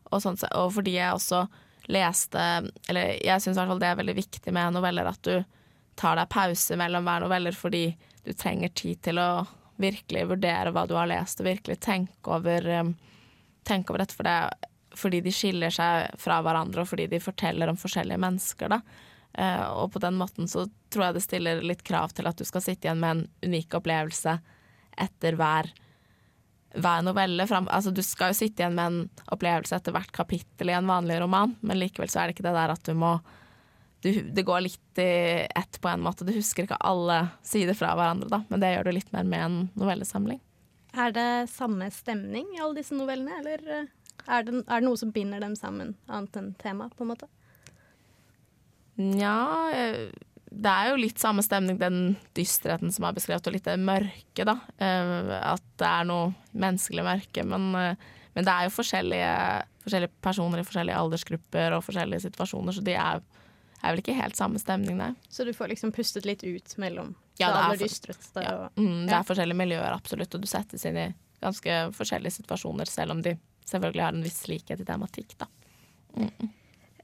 [0.09, 1.43] og, sånt, og fordi jeg også
[1.89, 2.41] leste
[2.89, 5.35] Eller jeg syns i hvert fall det er veldig viktig med noveller at du
[5.99, 7.87] tar deg pause mellom hver noveller fordi
[8.25, 9.31] du trenger tid til å
[9.81, 12.93] virkelig vurdere hva du har lest, og virkelig tenke over, um,
[13.67, 14.17] tenke over dette.
[14.17, 14.68] For det,
[14.99, 18.75] fordi de skiller seg fra hverandre, og fordi de forteller om forskjellige mennesker.
[18.75, 18.81] Da.
[19.39, 22.47] Eh, og på den måten så tror jeg det stiller litt krav til at du
[22.49, 24.39] skal sitte igjen med en unik opplevelse
[24.99, 25.71] etter hver,
[26.75, 27.47] hver novelle.
[27.51, 30.91] Fram, altså du skal jo sitte igjen med en opplevelse etter hvert kapittel i en
[30.91, 33.19] vanlig roman, men likevel så er det ikke det der at du må
[34.03, 36.23] du, Det går litt i ett på en måte.
[36.23, 39.43] Du husker ikke alle sider fra hverandre, da, men det gjør du litt mer med
[39.43, 40.39] en novellesamling.
[40.99, 43.91] Er det samme stemning i alle disse novellene, eller eh,
[44.29, 47.29] er det, er det noe som binder dem sammen, annet enn tema, på en måte?
[48.99, 50.09] Nja, eh,
[50.51, 54.47] det er jo litt samme stemning, den dysterheten som er beskrevet, og litt det mørke,
[54.49, 54.57] da.
[54.81, 57.45] Eh, At det er noe menneskelig mørke.
[57.47, 57.95] Men, eh,
[58.35, 59.35] men det er jo forskjellige,
[59.85, 63.23] forskjellige personer i forskjellige aldersgrupper og forskjellige situasjoner, så de er,
[63.85, 65.13] er vel ikke helt samme stemning, nei.
[65.31, 68.57] Så du får liksom pustet litt ut mellom Ja, det er aller dystreste Ja.
[68.67, 69.21] og Mm, det Ja.
[69.21, 73.39] er forskjellige miljøer, absolutt, og du settes inn i ganske forskjellige situasjoner, selv om de
[73.69, 75.49] selvfølgelig har en viss likhet i tematikk, da.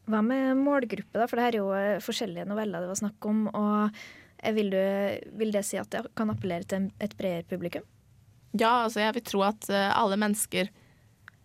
[0.04, 1.26] Hva med målgruppe, da?
[1.28, 3.44] For det her er jo eh, forskjellige noveller det var snakk om.
[3.48, 3.98] Og
[4.38, 4.80] eh, vil, du,
[5.40, 7.86] vil det si at det kan appellere til et bredere publikum?
[8.52, 10.68] Ja, altså jeg vil tro at eh, alle mennesker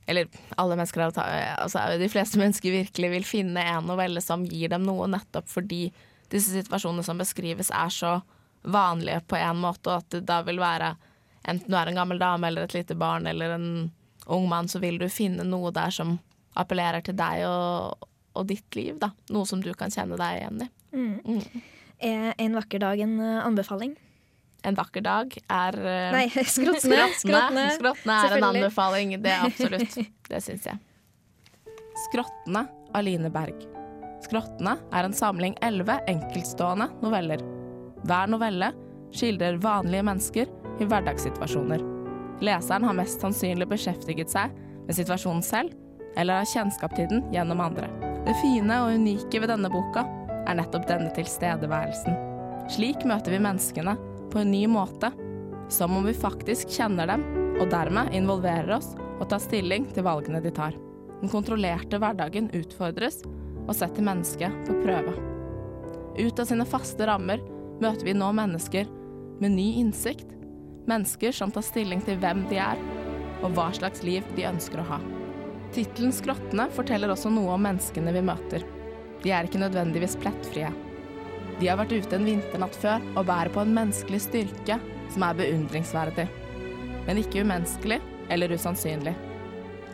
[0.10, 0.28] Eller
[0.58, 4.86] alle mennesker er altså, De fleste mennesker virkelig vil finne en novelle som gir dem
[4.88, 5.88] noe, nettopp fordi
[6.30, 8.20] disse situasjonene som beskrives, er så
[8.62, 10.96] vanlige på en måte, og at det da vil være
[11.48, 13.70] Enten du er en gammel dame eller et lite barn eller en
[14.30, 16.18] ung mann, så vil du finne noe der som
[16.60, 19.12] appellerer til deg og, og ditt liv, da.
[19.34, 20.70] Noe som du kan kjenne deg igjen i.
[20.90, 21.42] Mm.
[22.00, 23.96] Er En vakker dag en eh, anbefaling?
[24.68, 27.08] En vakker dag er eh, Nei, skrottene.
[27.20, 30.00] Skrottene, skrottene er en anbefaling, det er absolutt.
[30.30, 30.78] Det syns jeg.
[32.08, 33.64] Skrottene av Line Berg.
[34.24, 37.44] Skrottene er en samling elleve enkeltstående noveller.
[38.06, 38.74] Hver novelle
[39.16, 41.89] skildrer vanlige mennesker i hverdagssituasjoner.
[42.44, 44.54] Leseren har mest sannsynlig beskjeftiget seg
[44.88, 45.74] med situasjonen selv,
[46.18, 47.90] eller har kjennskap til den gjennom andre.
[48.26, 50.06] Det fine og unike ved denne boka
[50.48, 52.16] er nettopp denne tilstedeværelsen.
[52.70, 53.96] Slik møter vi menneskene
[54.32, 55.12] på en ny måte,
[55.70, 57.26] som om vi faktisk kjenner dem,
[57.60, 60.78] og dermed involverer oss og tar stilling til valgene de tar.
[61.20, 63.20] Den kontrollerte hverdagen utfordres
[63.66, 65.14] og setter mennesket på prøve.
[66.20, 67.44] Ut av sine faste rammer
[67.84, 68.88] møter vi nå mennesker
[69.40, 70.39] med ny innsikt.
[70.90, 72.80] Mennesker som tar stilling til hvem de er,
[73.44, 75.00] og hva slags liv de ønsker å ha.
[75.76, 78.66] Tittelen 'Skrottene' forteller også noe om menneskene vi møter.
[79.22, 80.72] De er ikke nødvendigvis plettfrie.
[81.60, 84.80] De har vært ute en vinternatt før og bærer på en menneskelig styrke
[85.14, 86.26] som er beundringsverdig.
[87.06, 88.00] Men ikke umenneskelig
[88.34, 89.14] eller usannsynlig.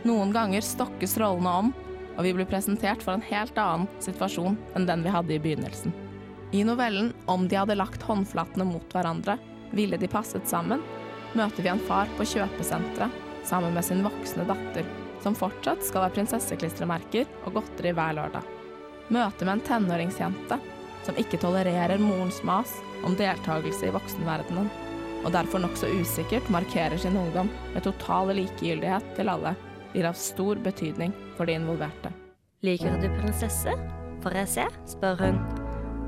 [0.06, 1.72] Noen ganger stokkes rollene om,
[2.16, 5.92] og vi blir presentert for en helt annen situasjon enn den vi hadde i begynnelsen.
[6.52, 9.36] I novellen 'Om de hadde lagt håndflatene mot hverandre,
[9.70, 10.84] ville de passet sammen',
[11.36, 13.10] møter vi en far på kjøpesenteret
[13.46, 14.86] sammen med sin voksne datter,
[15.22, 18.42] som fortsatt skal ha prinsesseklistremerker og godteri hver lørdag.
[19.08, 20.58] Møter med en tenåringsjente
[21.06, 22.72] som ikke tolererer morens mas
[23.06, 24.70] om deltakelse i voksenverdenen,
[25.24, 29.54] og derfor nokså usikkert markerer sin ungdom med total likegyldighet til alle,
[29.92, 32.12] blir av stor betydning for de involverte.
[32.66, 33.78] Liker du prinsesse?
[34.24, 34.66] Får jeg se?
[34.96, 35.65] spør hun.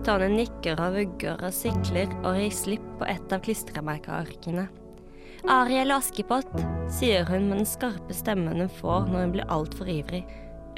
[0.08, 4.62] Tone nikker og vugger og sikler og gir slipp på et av klistremerkearkene.
[5.52, 6.54] Ariel og Askepott,
[6.96, 10.22] sier hun med den skarpe stemmen hun får når hun blir altfor ivrig.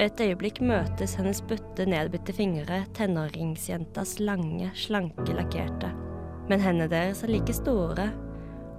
[0.03, 5.93] Et øyeblikk møtes hennes butte, nedbitte fingre tenåringsjentas lange, slanke, lakkerte.
[6.51, 8.09] Men hendene deres er like store.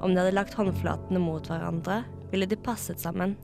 [0.05, 3.38] Om de hadde lagt håndflatene mot hverandre, ville de passet sammen.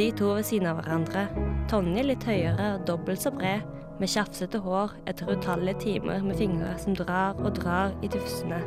[0.00, 1.28] De to ved siden av hverandre,
[1.68, 3.60] Tonje litt høyere og dobbelt så bred,
[3.98, 8.60] med tjafsete hår etter utallige timer med fingre som drar og drar i tufsene.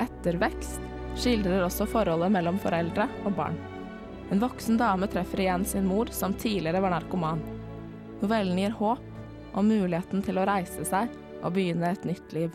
[0.00, 0.80] Ettervekst
[1.18, 3.58] skildrer også forholdet mellom foreldre og barn.
[4.30, 7.42] En voksen dame treffer igjen sin mor, som tidligere var narkoman.
[8.20, 12.54] Novellen gir håp om muligheten til å reise seg og begynne et nytt liv.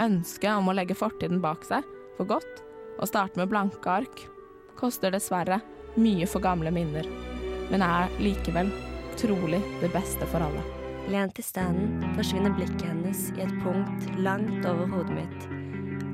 [0.00, 2.64] Ønsket om å legge fortiden bak seg for godt
[3.00, 4.26] og starte med blanke ark
[4.78, 5.60] koster dessverre
[6.00, 7.08] mye for gamle minner,
[7.72, 8.70] men er likevel
[9.20, 10.79] trolig det beste for alle.
[11.10, 15.46] Lent i standen forsvinner blikket hennes i et punkt langt over hodet mitt.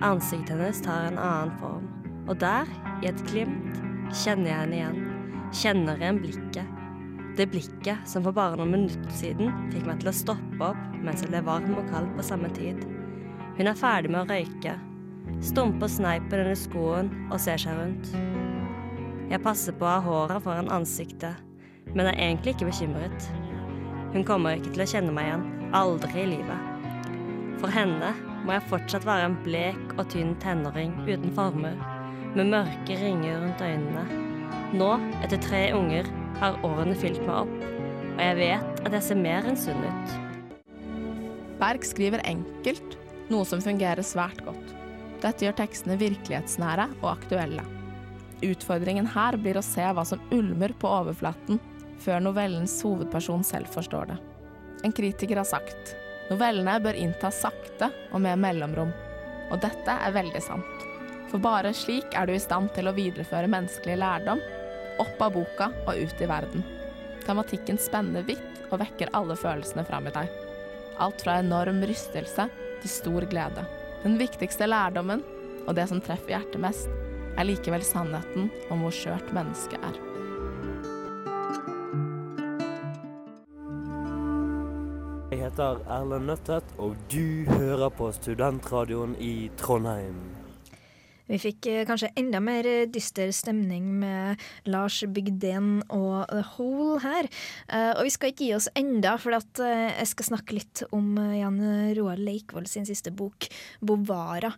[0.07, 1.85] Ansiktet hennes tar en annen form,
[2.25, 2.71] og der,
[3.05, 3.77] i et glimt,
[4.23, 5.03] kjenner jeg henne igjen.
[5.53, 6.73] Kjenner igjen blikket.
[7.37, 11.21] Det blikket som for bare noen minutter siden fikk meg til å stoppe opp mens
[11.21, 12.81] jeg ble varm og kald på samme tid.
[13.59, 14.79] Hun er ferdig med å røyke.
[15.45, 18.15] Stumper sneipen under skoen og ser seg rundt.
[19.29, 21.37] Jeg passer på å ha håret foran ansiktet,
[21.93, 23.29] men er egentlig ikke bekymret.
[24.15, 25.47] Hun kommer ikke til å kjenne meg igjen.
[25.77, 26.73] Aldri i livet.
[27.61, 28.13] For henne
[28.47, 31.75] må jeg fortsatt være en blek og tynn tenåring uten former,
[32.37, 34.05] med mørke ringer rundt øynene.
[34.77, 34.91] Nå,
[35.25, 36.09] etter tre unger,
[36.41, 37.67] har årene fylt meg opp,
[38.13, 40.17] og jeg vet at jeg ser mer enn sunn ut.
[41.57, 42.99] Berg skriver enkelt,
[43.33, 44.75] noe som fungerer svært godt.
[45.23, 47.65] Dette gjør tekstene virkelighetsnære og aktuelle.
[48.45, 51.59] Utfordringen her blir å se hva som ulmer på overflaten,
[52.03, 54.19] før novellens hovedperson selv forstår det.
[54.85, 55.95] En kritiker har sagt
[56.31, 58.93] novellene bør inntas sakte og med mellomrom.
[59.51, 60.87] Og dette er veldig sant.
[61.31, 64.43] For bare slik er du i stand til å videreføre menneskelig lærdom
[65.03, 66.65] opp av boka og ut i verden.
[67.27, 70.31] Tematikken spenner vidt og vekker alle følelsene fram i deg.
[71.03, 72.49] Alt fra enorm rystelse
[72.83, 73.67] til stor glede.
[74.05, 75.25] Den viktigste lærdommen,
[75.67, 76.91] og det som treffer hjertet mest,
[77.37, 80.06] er likevel sannheten om hvor skjørt mennesket er.
[85.57, 90.19] Heter Erlend Nøttet, og du hører på Studentradioen i Trondheim.
[91.27, 97.01] Vi fikk eh, kanskje enda mer eh, dyster stemning med Lars Bygden og The Hole
[97.03, 97.31] her.
[97.73, 101.59] Eh, og vi skal ikke gi oss enda, for jeg skal snakke litt om Jan
[101.97, 103.49] Roar Leikvoll sin siste bok,
[103.81, 104.53] 'Bovara'.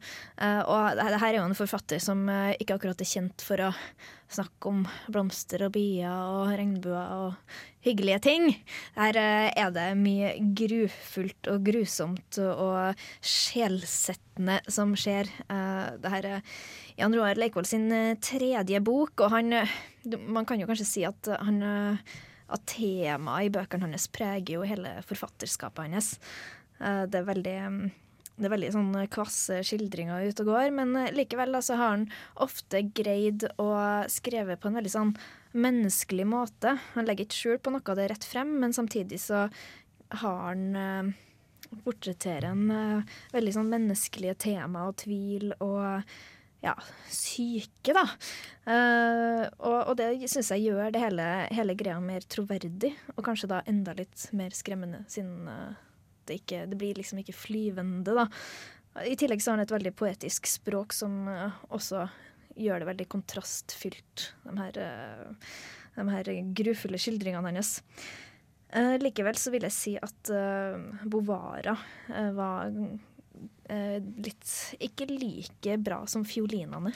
[0.67, 2.27] Og det, det her er jo en forfatter som
[2.59, 3.75] ikke akkurat er kjent for å
[4.29, 8.49] snakke om blomster og bier og regnbuer og hyggelige ting.
[8.97, 15.31] Her eh, er det mye grufullt og grusomt og sjelsettende som skjer.
[15.49, 16.55] Eh, det her er
[16.99, 19.77] Jan Roar Leikvoll sin eh, tredje bok, og han eh,
[20.09, 22.17] Man kan jo kanskje si at han eh,
[22.49, 26.15] at temaet i bøkene hans preger jo hele forfatterskapet hans.
[26.81, 27.83] Eh, Det er veldig mm,
[28.39, 31.95] det er veldig sånn kvasse skildringer ute og går, men eh, likevel da, så har
[31.97, 32.07] han
[32.45, 33.71] ofte greid å
[34.13, 35.13] skrive på en veldig sånn
[35.59, 36.77] menneskelig måte.
[36.95, 39.47] Han legger ikke skjul på noe av det rett frem, men samtidig så
[40.23, 41.13] har han eh,
[41.85, 46.05] portretterer en eh, veldig sånn menneskelige tema og tvil og
[46.65, 46.75] ja,
[47.13, 48.05] syke, da.
[48.67, 53.51] Eh, og, og det syns jeg gjør det hele, hele greia mer troverdig, og kanskje
[53.53, 55.85] da enda litt mer skremmende, siden eh,
[56.29, 58.29] det, ikke, det blir liksom ikke flyvende, da.
[59.07, 62.07] I tillegg så har han et veldig poetisk språk som eh, også
[62.59, 65.53] gjør det veldig kontrastfylt, de her, eh,
[65.99, 67.77] de her grufulle skildringene hans.
[68.75, 70.33] Eh, likevel så vil jeg si at
[71.09, 71.77] Bovara
[72.35, 72.75] var
[73.69, 76.93] litt ikke like bra som fiolinene.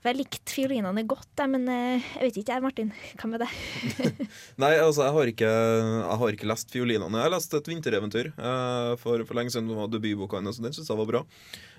[0.00, 2.92] For jeg likte fiolinene godt, jeg, men eh, jeg vet ikke jeg, Martin.
[3.18, 3.56] Hva med deg?
[4.62, 7.18] Nei, altså, jeg har ikke, jeg har ikke lest fiolinene.
[7.18, 9.70] Jeg har lest et vintereventyr uh, for, for lenge siden.
[9.70, 11.26] Det var debutboka hennes, og den syns jeg var bra.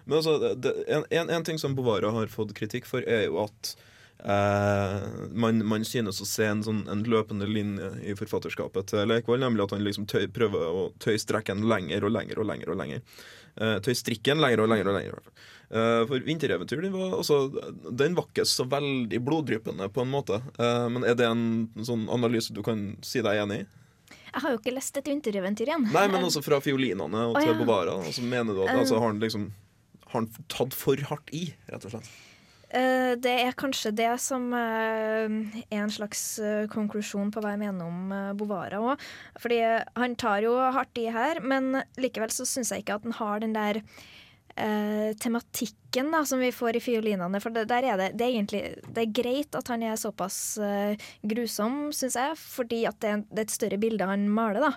[0.06, 3.40] Men altså, det, en, en, en ting som Bovara har fått kritikk for, er jo
[3.46, 3.76] at
[4.20, 4.98] eh,
[5.32, 9.64] man, man synes å se en, sånn, en løpende linje i forfatterskapet til Leikvoll, nemlig
[9.68, 12.74] at han liksom tøy, prøver å tøye strekken lenger og lenger og lenger.
[12.74, 13.24] og lenger.
[13.54, 15.34] Uh, tøye strikken lenger og lenger og lenger.
[15.74, 17.48] Eh, for Vintereventyr den var, også,
[17.98, 20.38] den var ikke så veldig bloddryppende, på en måte.
[20.62, 21.46] Eh, men er det en
[21.82, 23.66] sånn analyse du kan si deg enig i?
[24.34, 25.88] Jeg har jo ikke lest et vintereventyr igjen.
[25.94, 27.58] Nei, men også fra fiolinene og til oh, ja.
[27.58, 27.98] Bovara.
[28.06, 29.50] Altså, mener du at altså, har han liksom
[30.14, 32.10] har han tatt for hardt i, rett og slett?
[32.74, 35.36] Eh, det er kanskje det som eh,
[35.68, 39.06] er en slags eh, konklusjon på hva jeg mener om Bovara òg.
[39.42, 39.62] Fordi
[40.00, 43.44] han tar jo hardt i her, men likevel så syns jeg ikke at han har
[43.44, 43.84] den der
[44.56, 47.42] eh, tematikken da, som vi får i fiolinene.
[47.44, 50.58] For det, der er det, det er egentlig det er greit at han er såpass
[50.58, 54.64] eh, grusom, syns jeg, fordi at det det er et større bilde han maler.
[54.64, 54.74] da.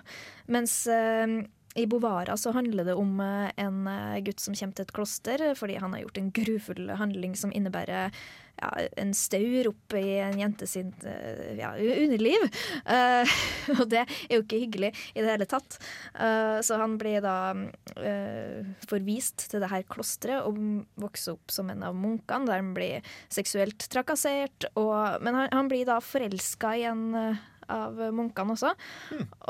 [0.53, 1.39] Mens eh,
[1.77, 5.45] i Bovara så handler det om eh, en eh, gutt som kommer til et kloster
[5.57, 8.11] fordi han har gjort en grufull handling som innebærer
[8.57, 12.47] ja, en staur opp i en jente sin eh, ja, underliv.
[12.87, 13.37] Uh,
[13.77, 15.77] og det er jo ikke hyggelig i det hele tatt.
[16.17, 20.57] Uh, så han blir da uh, forvist til det her klosteret og
[20.97, 24.69] vokser opp som en av munkene, der han blir seksuelt trakassert.
[24.75, 28.73] Og, men han, han blir da forelska i en eh, av munkene også.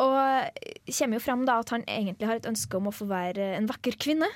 [0.04, 0.18] Og
[0.98, 3.70] kommer jo fram da at han egentlig har et ønske om å få være en
[3.70, 4.30] vakker kvinne.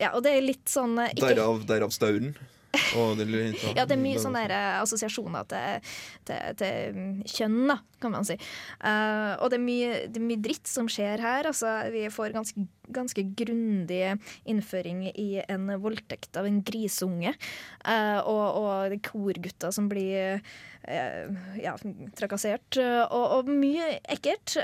[0.00, 2.32] Ja, og det er litt sånn eh, ikke, Derav, derav stauren.
[2.70, 3.26] Og det.
[3.74, 5.94] Ja, det er mye sånne eh, assosiasjoner til,
[6.28, 8.36] til, til mm, kjønn, da, kan man si.
[8.78, 11.48] Uh, og det er, mye, det er mye dritt som skjer her.
[11.50, 14.14] Altså, vi får ganske, ganske grundig
[14.48, 17.34] innføring i en voldtekt av en grisunge.
[17.82, 21.74] Uh, og, og er korgutter som blir uh, ja,
[22.18, 22.78] trakassert.
[23.10, 24.60] Og, og mye ekkelt.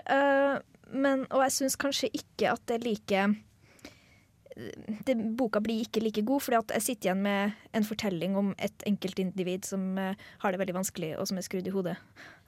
[0.95, 3.27] men, og jeg syns kanskje ikke at det er like
[4.57, 8.55] det, boka blir ikke like god, fordi at jeg sitter igjen med en fortelling om
[8.63, 11.97] et enkeltindivid som uh, har det veldig vanskelig, og som er skrudd i hodet.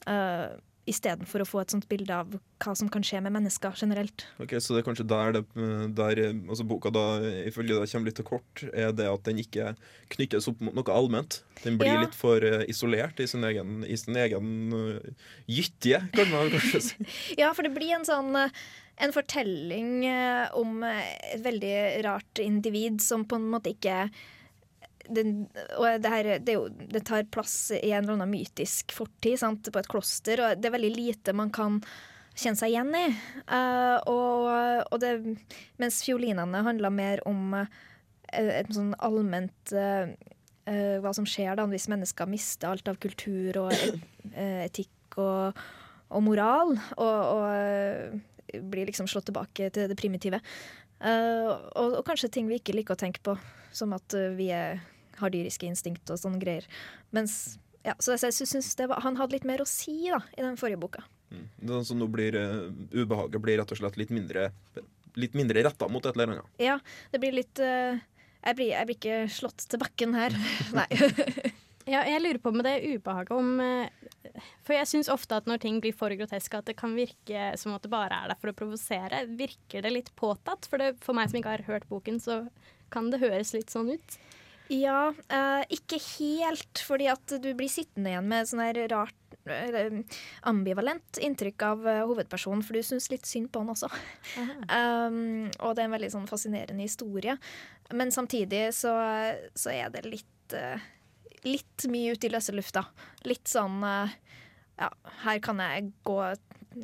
[0.09, 0.57] Uh,
[0.89, 2.33] Istedenfor å få et sånt bilde av
[2.65, 4.25] hva som kan skje med mennesker generelt.
[4.43, 5.43] Ok, Så det er kanskje der, det,
[5.99, 7.05] der altså boka da,
[7.49, 9.75] ifølge deg kommer litt til kort, er det at den ikke
[10.17, 11.43] knyttes opp mot noe allment.
[11.65, 12.01] Den blir Ja.
[12.07, 14.99] litt for eh, isolert i sin egen, i sin egen uh,
[15.51, 17.09] gytje, kan man kanskje si.
[17.41, 18.51] Ja, for det blir en sånn eh,
[18.99, 24.09] en fortelling eh, om eh, et veldig rart individ som på en måte ikke
[25.09, 29.41] den, og det, her, det, jo, det tar plass i en eller annen mytisk fortid
[29.41, 31.81] sant, på et kloster, og det er veldig lite man kan
[32.39, 33.05] kjenne seg igjen i.
[33.51, 34.49] Uh, og,
[34.93, 35.13] og det,
[35.81, 37.69] mens fiolinene handler mer om uh,
[38.33, 40.11] et sånn allment uh,
[40.69, 43.71] hva som skjer da hvis mennesker mister alt av kultur og
[44.37, 45.63] etikk og,
[46.13, 50.43] og moral, og, og blir liksom slått tilbake til det primitive.
[51.01, 53.39] Uh, og, og kanskje ting vi ikke liker å tenke på,
[53.73, 54.83] som at vi er,
[55.21, 56.67] har dyriske instinkt og sånne greier.
[57.15, 60.21] Mens, ja, så jeg, jeg synes det var, han hadde litt mer å si da,
[60.37, 61.05] i den forrige boka.
[61.33, 61.47] Mm.
[61.61, 64.47] Det er sånn, nå blir uh, Ubehaget blir rett og slett litt mindre
[65.19, 66.53] Litt mindre retta mot et eller annet.
[66.63, 66.79] Ja,
[67.13, 70.37] det blir litt uh, jeg, blir, jeg blir ikke slått til bakken her.
[70.79, 70.89] Nei.
[71.89, 75.63] Ja, jeg lurer på med det ubehaget om uh, For jeg syns ofte at når
[75.63, 78.53] ting blir for groteske, at det kan virke som at det bare er der for
[78.53, 79.23] å provosere.
[79.39, 80.69] Virker det litt påtatt?
[80.69, 82.43] For, det, for meg som ikke har hørt boken, så
[82.93, 84.19] kan det høres litt sånn ut.
[84.69, 89.15] Ja, eh, ikke helt, fordi at du blir sittende igjen med sånn her rart
[90.49, 93.91] ambivalent inntrykk av eh, hovedpersonen, for du syns litt synd på han også.
[94.69, 97.39] Um, og det er en veldig sånn fascinerende historie.
[97.97, 98.93] Men samtidig så,
[99.57, 100.77] så er det litt uh,
[101.47, 102.83] Litt mye ute i løse lufta.
[103.25, 104.11] Litt sånn uh,
[104.77, 104.91] Ja,
[105.23, 106.19] her kan jeg gå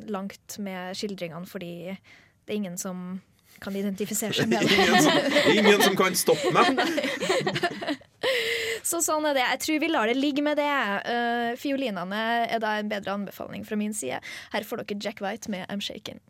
[0.09, 3.19] langt med skildringene fordi det er ingen som
[3.63, 4.75] kan identifisere seg med det.
[4.75, 6.79] ingen, som, ingen som kan stoppe meg!
[8.85, 9.41] Så sånn er det.
[9.41, 10.69] Jeg tror vi lar det ligge med det.
[11.09, 14.19] Uh, fiolinene er da en bedre anbefaling fra min side.
[14.53, 16.21] Her får dere Jack White med I'm Shaken.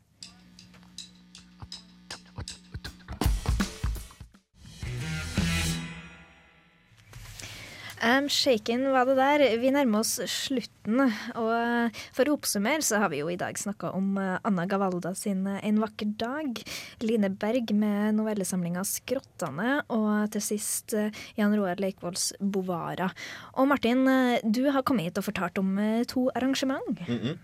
[8.05, 9.41] I'm shaken var det der.
[9.57, 11.07] Vi nærmer oss slutten.
[11.41, 15.15] Og for å oppsummere så har vi jo i dag snakka om eh, Anna Gavalda
[15.17, 16.61] sin eh, En vakker dag.
[17.01, 19.79] Line Berg med novellesamlinga 'Skrottane'.
[19.97, 23.09] Og til sist eh, Jan Roar Leikvolls 'Bovara'.
[23.57, 24.05] Og Martin,
[24.45, 25.73] du har kommet hit og fortalt om
[26.05, 27.01] to arrangement.
[27.09, 27.37] Mm -mm.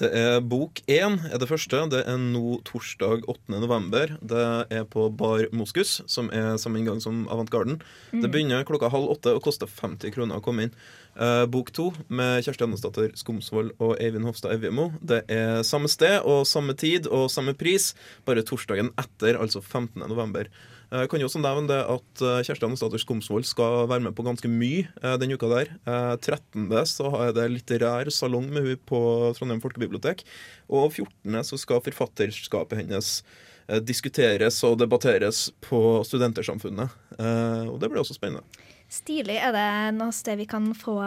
[0.00, 1.82] Det er Bok én er det første.
[1.92, 3.58] Det er nå torsdag 8.
[3.60, 4.14] november.
[4.24, 7.76] Det er på Bar Moskus, som er samme inngang som Avantgarden.
[8.10, 10.74] Det begynner klokka halv åtte og koster 50 kroner å komme inn.
[11.12, 14.94] Eh, bok to med Kjersti Andesdatter Skomsvold og Eivind Hofstad Evjemo.
[15.04, 17.92] Det er samme sted og samme tid og samme pris,
[18.24, 20.06] bare torsdagen etter, altså 15.
[20.08, 20.48] november.
[20.92, 24.24] Eh, Jeg kan jo også nevne at eh, Kjersti Andesdatter Skomsvold skal være med på
[24.26, 25.70] ganske mye eh, denne uka der.
[25.88, 26.68] Eh, 13.
[26.90, 29.00] så har jeg det litterær salong med henne på
[29.38, 30.24] Trondheim folkebibliotek.
[30.68, 31.40] Og 14.
[31.48, 33.22] så skal forfatterskapet hennes
[33.68, 36.92] eh, diskuteres og debatteres på Studentersamfunnet.
[37.18, 38.44] Eh, Og det blir også spennende.
[38.92, 39.38] Stilig.
[39.40, 40.98] Er det noe sted vi kan få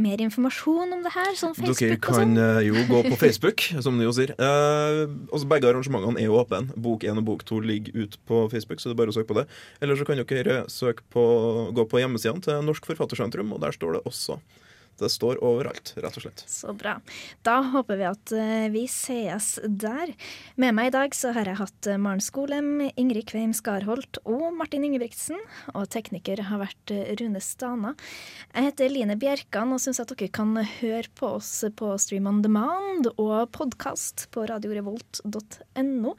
[0.00, 1.34] mer informasjon om det her?
[1.36, 4.32] Sånn Dere Facebook og kan eh, jo gå på Facebook, som de jo sier.
[4.32, 6.72] Eh, altså begge arrangementene er jo åpne.
[6.80, 9.28] Bok 1 og bok 2 ligger ute på Facebook, så det er bare å søke
[9.34, 9.44] på det.
[9.84, 10.62] Eller så kan dere
[11.12, 11.26] på,
[11.76, 14.40] gå på hjemmesidene til Norsk Forfattersentrum, og der står det også
[14.96, 16.42] Det står overalt, rett og slett.
[16.48, 16.96] Så bra.
[17.44, 20.14] Da håper vi at eh, vi sees der.
[20.56, 24.48] Med meg i dag så har jeg hatt eh, Maren Skolem, Ingrid Kveim Skarholt og
[24.56, 25.40] Martin Ingebrigtsen.
[25.74, 27.92] Og tekniker har vært eh, Rune Stana.
[28.54, 32.40] Jeg heter Line Bjerkan og syns at dere kan høre på oss på Stream on
[32.44, 36.16] Demand og podkast på radiorevolt.no.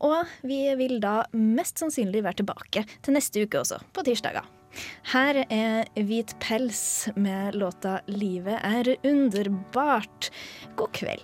[0.00, 4.59] Og vi vil da mest sannsynlig være tilbake til neste uke også, på tirsdager.
[5.12, 10.30] Her er Hvit pels med låta 'Livet er underbart'.
[10.76, 11.20] God kveld.